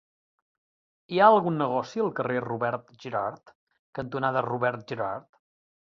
Hi 1.13 1.19
ha 1.23 1.27
algun 1.33 1.59
negoci 1.63 2.01
al 2.05 2.09
carrer 2.21 2.41
Robert 2.45 2.89
Gerhard 3.05 3.53
cantonada 4.01 4.47
Robert 4.51 4.87
Gerhard? 4.93 5.29